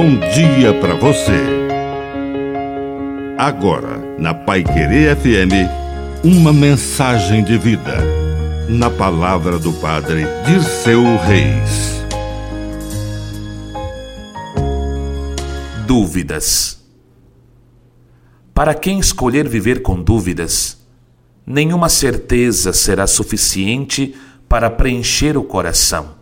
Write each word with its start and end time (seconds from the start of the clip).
bom 0.00 0.16
dia 0.30 0.72
para 0.74 0.94
você. 0.94 1.42
Agora, 3.36 3.98
na 4.16 4.32
Pai 4.32 4.62
Querer 4.62 5.16
FM, 5.16 6.22
uma 6.22 6.52
mensagem 6.52 7.42
de 7.42 7.58
vida. 7.58 7.96
Na 8.68 8.90
palavra 8.90 9.58
do 9.58 9.72
Padre 9.72 10.22
de 10.46 10.62
seu 10.62 11.02
Reis. 11.16 12.00
Dúvidas. 15.84 16.80
Para 18.54 18.74
quem 18.74 19.00
escolher 19.00 19.48
viver 19.48 19.82
com 19.82 20.00
dúvidas, 20.00 20.78
nenhuma 21.44 21.88
certeza 21.88 22.72
será 22.72 23.04
suficiente 23.08 24.14
para 24.48 24.70
preencher 24.70 25.36
o 25.36 25.42
coração. 25.42 26.17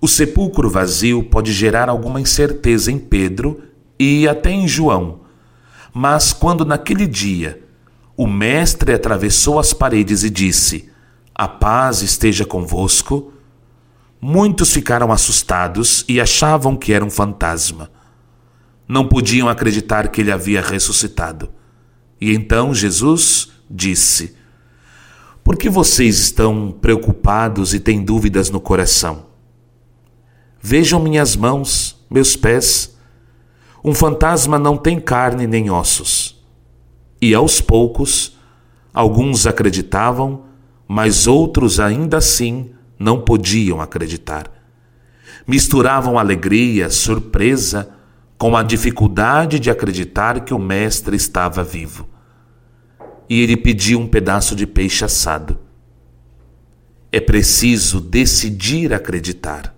O 0.00 0.06
sepulcro 0.06 0.70
vazio 0.70 1.24
pode 1.24 1.52
gerar 1.52 1.88
alguma 1.88 2.20
incerteza 2.20 2.92
em 2.92 2.98
Pedro 2.98 3.62
e 3.98 4.28
até 4.28 4.50
em 4.50 4.68
João. 4.68 5.22
Mas 5.92 6.32
quando 6.32 6.64
naquele 6.64 7.06
dia 7.06 7.60
o 8.16 8.26
Mestre 8.26 8.92
atravessou 8.92 9.58
as 9.58 9.72
paredes 9.72 10.22
e 10.22 10.30
disse: 10.30 10.88
A 11.34 11.48
paz 11.48 12.02
esteja 12.02 12.44
convosco, 12.44 13.32
muitos 14.20 14.72
ficaram 14.72 15.10
assustados 15.10 16.04
e 16.08 16.20
achavam 16.20 16.76
que 16.76 16.92
era 16.92 17.04
um 17.04 17.10
fantasma. 17.10 17.90
Não 18.86 19.06
podiam 19.06 19.48
acreditar 19.48 20.08
que 20.08 20.20
ele 20.20 20.32
havia 20.32 20.62
ressuscitado. 20.62 21.50
E 22.20 22.32
então 22.32 22.72
Jesus 22.72 23.50
disse: 23.68 24.36
Por 25.42 25.56
que 25.56 25.68
vocês 25.68 26.20
estão 26.20 26.70
preocupados 26.70 27.74
e 27.74 27.80
têm 27.80 28.04
dúvidas 28.04 28.48
no 28.48 28.60
coração? 28.60 29.27
Vejam 30.70 31.00
minhas 31.00 31.34
mãos, 31.34 31.98
meus 32.10 32.36
pés. 32.36 32.94
Um 33.82 33.94
fantasma 33.94 34.58
não 34.58 34.76
tem 34.76 35.00
carne 35.00 35.46
nem 35.46 35.70
ossos. 35.70 36.44
E 37.22 37.34
aos 37.34 37.58
poucos, 37.58 38.36
alguns 38.92 39.46
acreditavam, 39.46 40.44
mas 40.86 41.26
outros 41.26 41.80
ainda 41.80 42.18
assim 42.18 42.72
não 42.98 43.18
podiam 43.18 43.80
acreditar. 43.80 44.52
Misturavam 45.46 46.18
alegria, 46.18 46.90
surpresa, 46.90 47.88
com 48.36 48.54
a 48.54 48.62
dificuldade 48.62 49.58
de 49.58 49.70
acreditar 49.70 50.40
que 50.40 50.52
o 50.52 50.58
Mestre 50.58 51.16
estava 51.16 51.64
vivo. 51.64 52.06
E 53.26 53.40
ele 53.40 53.56
pediu 53.56 54.00
um 54.00 54.06
pedaço 54.06 54.54
de 54.54 54.66
peixe 54.66 55.02
assado. 55.02 55.58
É 57.10 57.20
preciso 57.20 58.02
decidir 58.02 58.92
acreditar. 58.92 59.77